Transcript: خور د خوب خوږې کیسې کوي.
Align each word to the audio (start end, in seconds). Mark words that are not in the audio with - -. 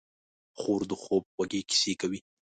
خور 0.59 0.81
د 0.89 0.91
خوب 1.03 1.23
خوږې 1.33 1.61
کیسې 1.69 1.93
کوي. 2.01 2.19